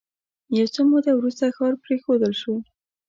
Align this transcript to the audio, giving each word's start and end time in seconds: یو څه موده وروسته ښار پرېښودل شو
یو 0.57 0.67
څه 0.73 0.81
موده 0.89 1.11
وروسته 1.15 1.43
ښار 1.55 1.73
پرېښودل 1.83 2.33
شو 2.41 2.53